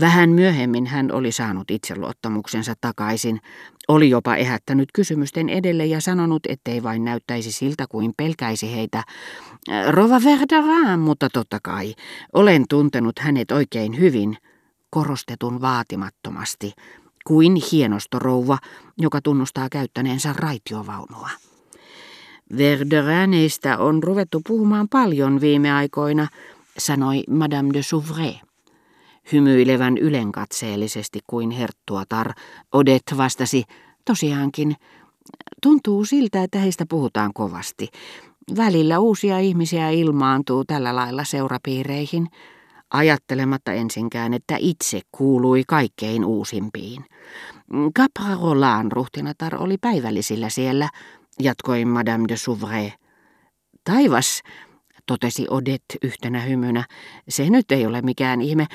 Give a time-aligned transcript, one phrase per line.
[0.00, 3.40] Vähän myöhemmin hän oli saanut itseluottamuksensa takaisin,
[3.88, 9.04] oli jopa ehättänyt kysymysten edelle ja sanonut, ettei vain näyttäisi siltä kuin pelkäisi heitä.
[9.88, 11.94] Rova Verderin, mutta totta kai,
[12.32, 14.36] olen tuntenut hänet oikein hyvin,
[14.90, 16.72] korostetun vaatimattomasti,
[17.26, 18.58] kuin hienostorouva,
[18.98, 21.30] joka tunnustaa käyttäneensä raitiovaunua.
[22.56, 26.28] Verderaneista on ruvettu puhumaan paljon viime aikoina,
[26.78, 28.47] sanoi Madame de Souvray.
[29.32, 32.32] Hymyilevän ylenkatseellisesti kuin herttuatar,
[32.72, 33.64] Odet vastasi,
[34.04, 34.76] tosiaankin,
[35.62, 37.88] tuntuu siltä, että heistä puhutaan kovasti.
[38.56, 42.26] Välillä uusia ihmisiä ilmaantuu tällä lailla seurapiireihin,
[42.90, 47.04] ajattelematta ensinkään, että itse kuului kaikkein uusimpiin.
[47.98, 50.88] Caprarolan ruhtinatar oli päivällisillä siellä,
[51.40, 52.90] jatkoi Madame de Souvray.
[53.84, 54.42] Taivas,
[55.08, 56.84] totesi Odet yhtenä hymynä.
[57.28, 58.66] Se nyt ei ole mikään ihme.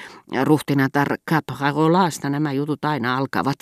[0.44, 3.58] Ruhtinatar Caprarolasta nämä jutut aina alkavat.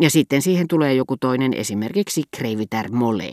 [0.00, 3.32] Ja sitten siihen tulee joku toinen, esimerkiksi Kreiviter Mole.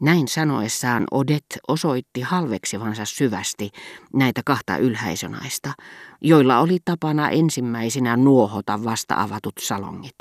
[0.00, 3.70] Näin sanoessaan Odet osoitti halveksivansa syvästi
[4.14, 5.72] näitä kahta ylhäisönaista,
[6.20, 10.18] joilla oli tapana ensimmäisinä nuohota vasta avatut salongit.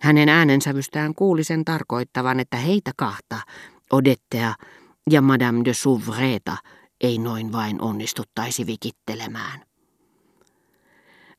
[0.00, 3.36] Hänen äänensävystään kuuli sen tarkoittavan, että heitä kahta,
[3.92, 4.54] Odettea
[5.10, 6.56] ja Madame de Souvreta,
[7.00, 9.62] ei noin vain onnistuttaisi vikittelemään.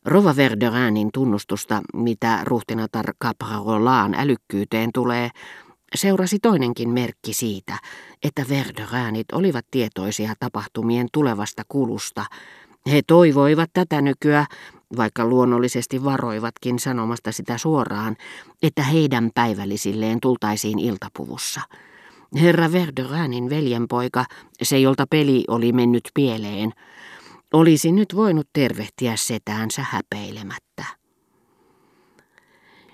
[0.05, 5.29] Rova Verderanin tunnustusta, mitä ruhtinatar Caprarolaan älykkyyteen tulee,
[5.95, 7.77] seurasi toinenkin merkki siitä,
[8.23, 12.25] että Verderanit olivat tietoisia tapahtumien tulevasta kulusta.
[12.91, 14.45] He toivoivat tätä nykyä,
[14.97, 18.15] vaikka luonnollisesti varoivatkin sanomasta sitä suoraan,
[18.63, 21.61] että heidän päivällisilleen tultaisiin iltapuvussa.
[22.35, 24.25] Herra Verderanin veljenpoika,
[24.61, 26.71] se jolta peli oli mennyt pieleen,
[27.53, 30.85] olisi nyt voinut tervehtiä setäänsä häpeilemättä.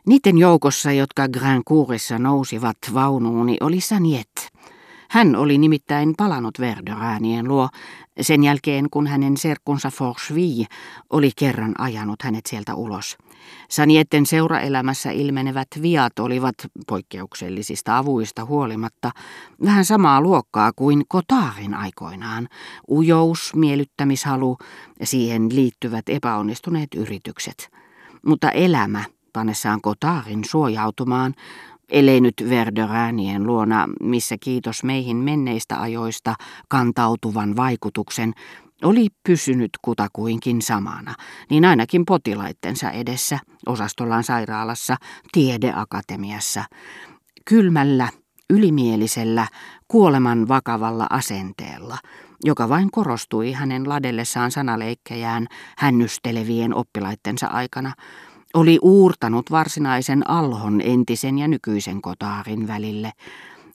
[0.07, 4.56] Niiden joukossa, jotka Grand Courissa nousivat vaunuuni, oli Saniet.
[5.09, 7.69] Hän oli nimittäin palannut Verderäänien luo
[8.21, 10.65] sen jälkeen, kun hänen serkkunsa Forcheville
[11.09, 13.17] oli kerran ajanut hänet sieltä ulos.
[13.69, 16.55] Sanietten seuraelämässä ilmenevät viat olivat
[16.87, 19.11] poikkeuksellisista avuista huolimatta
[19.65, 22.47] vähän samaa luokkaa kuin Kotaarin aikoinaan.
[22.89, 24.57] Ujous, miellyttämishalu,
[25.03, 27.69] siihen liittyvät epäonnistuneet yritykset.
[28.25, 29.03] Mutta elämä,
[29.33, 31.33] pannessaan Kotaarin suojautumaan,
[31.91, 36.35] ellei nyt Verderäänien luona, missä kiitos meihin menneistä ajoista
[36.69, 38.33] kantautuvan vaikutuksen,
[38.83, 41.13] oli pysynyt kutakuinkin samana,
[41.49, 44.95] niin ainakin potilaittensa edessä, osastollaan sairaalassa,
[45.31, 46.63] tiedeakatemiassa,
[47.45, 48.09] kylmällä,
[48.49, 49.47] ylimielisellä,
[49.87, 51.97] kuoleman vakavalla asenteella,
[52.43, 57.93] joka vain korostui hänen ladellessaan sanaleikkejään hännystelevien oppilaittensa aikana,
[58.53, 63.11] oli uurtanut varsinaisen alhon entisen ja nykyisen kotaarin välille,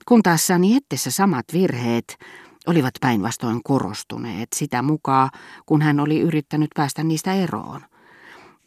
[0.09, 2.19] kun taas Saniettessä samat virheet
[2.67, 5.31] olivat päinvastoin korostuneet sitä mukaan,
[5.67, 7.81] kun hän oli yrittänyt päästä niistä eroon.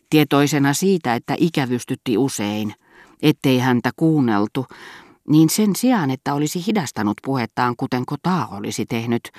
[0.09, 2.73] Tietoisena siitä, että ikävystytti usein,
[3.21, 4.65] ettei häntä kuunneltu,
[5.29, 9.31] niin sen sijaan, että olisi hidastanut puhettaan, kuten Kotaa olisi tehnyt,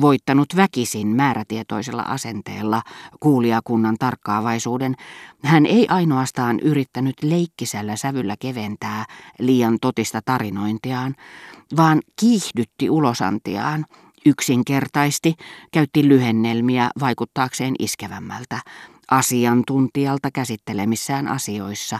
[0.00, 2.82] voittanut väkisin määrätietoisella asenteella
[3.20, 4.94] kuulijakunnan tarkkaavaisuuden,
[5.44, 9.04] hän ei ainoastaan yrittänyt leikkisällä sävyllä keventää
[9.38, 11.14] liian totista tarinointiaan,
[11.76, 13.86] vaan kiihdytti ulosantiaan,
[14.26, 15.34] yksinkertaisti,
[15.72, 18.60] käytti lyhennelmiä vaikuttaakseen iskevämmältä,
[19.10, 21.98] asiantuntijalta käsittelemissään asioissa,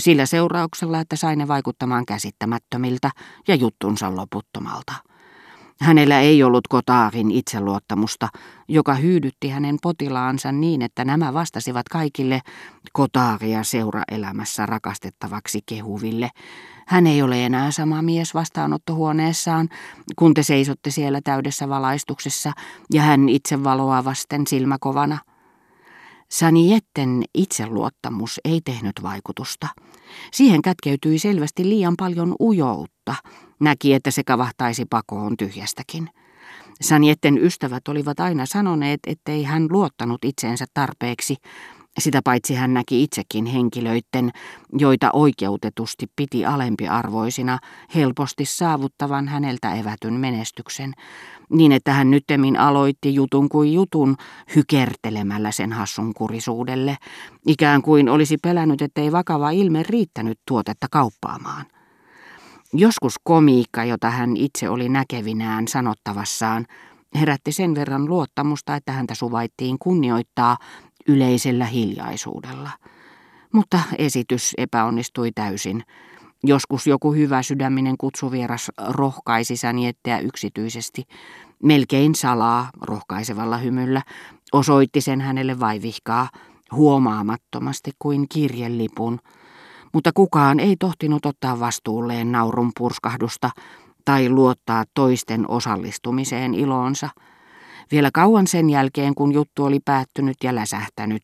[0.00, 3.10] sillä seurauksella, että sai ne vaikuttamaan käsittämättömiltä
[3.48, 4.92] ja juttunsa loputtomalta.
[5.80, 8.28] Hänellä ei ollut Kotaarin itseluottamusta,
[8.68, 12.40] joka hyydytti hänen potilaansa niin, että nämä vastasivat kaikille
[12.92, 16.30] Kotaaria seuraelämässä rakastettavaksi kehuville.
[16.86, 19.68] Hän ei ole enää sama mies vastaanottohuoneessaan,
[20.16, 22.52] kun te seisotte siellä täydessä valaistuksessa
[22.92, 25.18] ja hän itse valoa vasten silmäkovana.
[26.30, 29.68] Sanietten itseluottamus ei tehnyt vaikutusta.
[30.32, 33.14] Siihen kätkeytyi selvästi liian paljon ujoutta.
[33.60, 36.10] Näki, että se kavahtaisi pakoon tyhjästäkin.
[36.80, 41.36] Sanietten ystävät olivat aina sanoneet, ettei hän luottanut itseensä tarpeeksi,
[41.98, 44.30] sitä paitsi hän näki itsekin henkilöiden,
[44.78, 47.58] joita oikeutetusti piti alempiarvoisina,
[47.94, 50.92] helposti saavuttavan häneltä evätyn menestyksen,
[51.50, 54.16] niin että hän nyttemmin aloitti jutun kuin jutun
[54.56, 56.96] hykertelemällä sen hassun kurisuudelle,
[57.46, 61.66] ikään kuin olisi pelännyt, ettei vakava ilme riittänyt tuotetta kauppaamaan.
[62.72, 66.66] Joskus komiikka, jota hän itse oli näkevinään sanottavassaan,
[67.20, 70.56] herätti sen verran luottamusta, että häntä suvaittiin kunnioittaa
[71.08, 72.70] yleisellä hiljaisuudella.
[73.52, 75.84] Mutta esitys epäonnistui täysin.
[76.44, 81.02] Joskus joku hyvä sydäminen kutsuvieras rohkaisi sänietteä yksityisesti,
[81.62, 84.02] melkein salaa rohkaisevalla hymyllä,
[84.52, 86.28] osoitti sen hänelle vaivihkaa,
[86.72, 89.18] huomaamattomasti kuin kirjelipun,
[89.92, 93.50] mutta kukaan ei tohtinut ottaa vastuulleen naurun purskahdusta
[94.04, 97.08] tai luottaa toisten osallistumiseen iloonsa.
[97.90, 101.22] Vielä kauan sen jälkeen, kun juttu oli päättynyt ja läsähtänyt,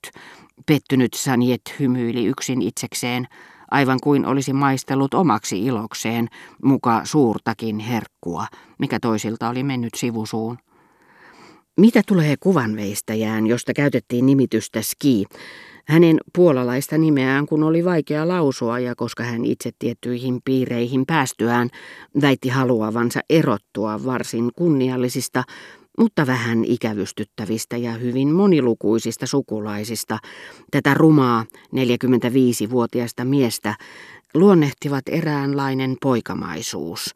[0.67, 3.27] pettynyt Saniet hymyili yksin itsekseen,
[3.71, 6.29] aivan kuin olisi maistellut omaksi ilokseen
[6.65, 8.47] muka suurtakin herkkua,
[8.79, 10.59] mikä toisilta oli mennyt sivusuun.
[11.77, 15.25] Mitä tulee kuvanveistäjään, josta käytettiin nimitystä ski,
[15.87, 21.69] hänen puolalaista nimeään kun oli vaikea lausua ja koska hän itse tiettyihin piireihin päästyään
[22.21, 25.45] väitti haluavansa erottua varsin kunniallisista,
[25.99, 30.19] mutta vähän ikävystyttävistä ja hyvin monilukuisista sukulaisista,
[30.71, 31.45] tätä rumaa
[31.77, 33.75] 45-vuotiaista miestä
[34.35, 37.15] luonnehtivat eräänlainen poikamaisuus,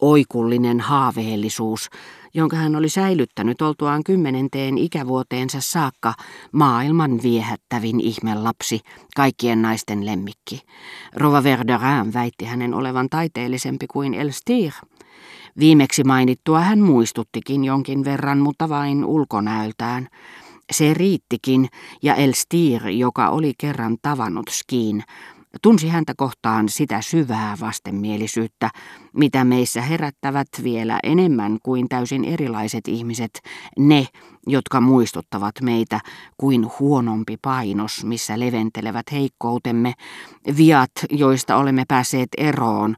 [0.00, 1.88] oikullinen haaveellisuus,
[2.34, 6.14] jonka hän oli säilyttänyt oltuaan kymmenenteen ikävuoteensa saakka
[6.52, 8.80] maailman viehättävin ihmelapsi,
[9.16, 10.60] kaikkien naisten lemmikki.
[11.16, 14.72] Rova Verderin väitti hänen olevan taiteellisempi kuin Elstir.
[15.58, 20.08] Viimeksi mainittua hän muistuttikin jonkin verran, mutta vain ulkonäöltään.
[20.72, 21.68] Se riittikin,
[22.02, 25.04] ja Elstir, joka oli kerran tavannut Skiin,
[25.62, 28.70] tunsi häntä kohtaan sitä syvää vastenmielisyyttä,
[29.12, 33.30] mitä meissä herättävät vielä enemmän kuin täysin erilaiset ihmiset,
[33.78, 34.06] ne,
[34.46, 36.00] jotka muistuttavat meitä
[36.36, 39.92] kuin huonompi painos, missä leventelevät heikkoutemme,
[40.56, 42.96] viat, joista olemme päässeet eroon,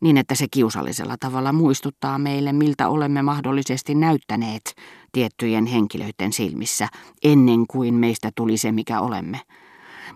[0.00, 4.74] niin että se kiusallisella tavalla muistuttaa meille, miltä olemme mahdollisesti näyttäneet
[5.12, 6.88] tiettyjen henkilöiden silmissä,
[7.24, 9.40] ennen kuin meistä tuli se, mikä olemme.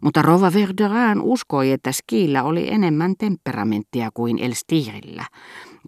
[0.02, 5.25] Mutta Rova Verderin uskoi, että Skillä oli enemmän temperamenttia kuin Elstirillä,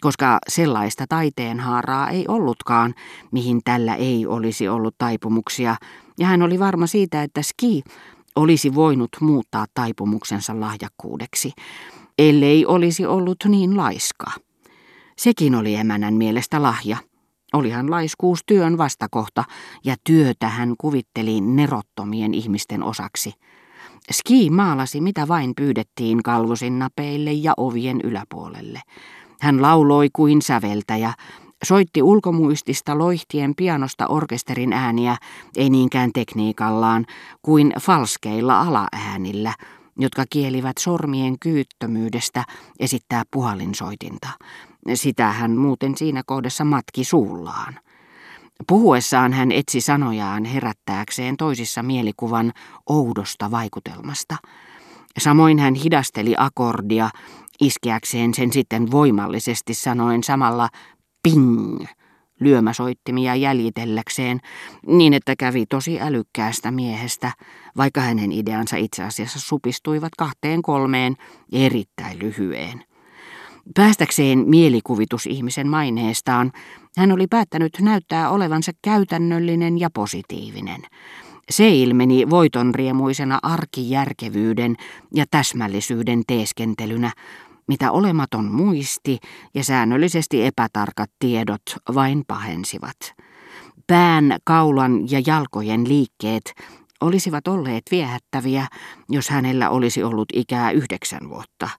[0.00, 2.94] koska sellaista taiteenhaaraa ei ollutkaan,
[3.30, 5.76] mihin tällä ei olisi ollut taipumuksia,
[6.18, 7.82] ja hän oli varma siitä, että Ski
[8.36, 11.52] olisi voinut muuttaa taipumuksensa lahjakkuudeksi,
[12.18, 14.26] ellei olisi ollut niin laiska.
[15.18, 16.96] Sekin oli emänän mielestä lahja.
[17.52, 19.44] Olihan laiskuus työn vastakohta,
[19.84, 23.32] ja työtä hän kuvitteli nerottomien ihmisten osaksi.
[24.12, 28.80] Ski maalasi mitä vain pyydettiin kalvosin napeille ja ovien yläpuolelle.
[29.40, 31.12] Hän lauloi kuin säveltäjä,
[31.64, 35.16] soitti ulkomuistista loihtien pianosta orkesterin ääniä,
[35.56, 37.06] ei niinkään tekniikallaan,
[37.42, 39.54] kuin falskeilla alaäänillä,
[39.98, 42.44] jotka kielivät sormien kyyttömyydestä
[42.80, 44.28] esittää puhalinsoitinta.
[44.94, 47.80] Sitä hän muuten siinä kohdassa matki suullaan.
[48.68, 52.52] Puhuessaan hän etsi sanojaan herättääkseen toisissa mielikuvan
[52.88, 54.36] oudosta vaikutelmasta.
[55.18, 57.10] Samoin hän hidasteli akordia,
[57.60, 60.68] iskeäkseen sen sitten voimallisesti sanoen samalla
[61.22, 61.84] ping
[62.40, 64.40] lyömäsoittimia jäljitelläkseen,
[64.86, 67.32] niin että kävi tosi älykkäästä miehestä,
[67.76, 71.16] vaikka hänen ideansa itse asiassa supistuivat kahteen kolmeen
[71.52, 72.84] erittäin lyhyeen.
[73.74, 76.52] Päästäkseen mielikuvitusihmisen maineestaan,
[76.98, 80.82] hän oli päättänyt näyttää olevansa käytännöllinen ja positiivinen.
[81.50, 84.76] Se ilmeni voitonriemuisena arkijärkevyyden
[85.14, 87.12] ja täsmällisyyden teeskentelynä,
[87.68, 89.18] mitä olematon muisti
[89.54, 91.62] ja säännöllisesti epätarkat tiedot
[91.94, 92.96] vain pahensivat.
[93.86, 96.54] Pään, kaulan ja jalkojen liikkeet
[97.00, 98.66] olisivat olleet viehättäviä,
[99.08, 101.68] jos hänellä olisi ollut ikää yhdeksän vuotta–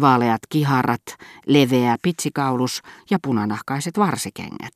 [0.00, 1.02] vaaleat kiharat,
[1.46, 4.74] leveä pitsikaulus ja punanahkaiset varsikengät.